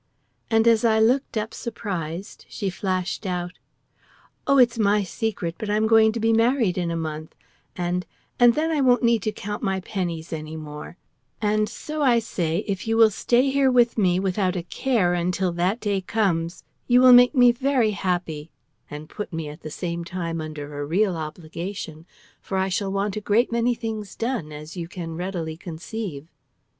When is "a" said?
6.89-6.97, 14.55-14.63, 20.79-20.83, 23.17-23.21